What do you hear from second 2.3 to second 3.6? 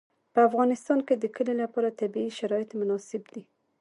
شرایط مناسب دي.